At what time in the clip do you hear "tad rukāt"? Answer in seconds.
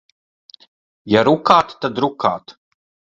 1.85-2.57